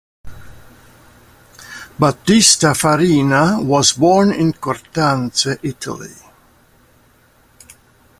[1.99, 6.15] Battista Farina was born in Cortanze, Italy.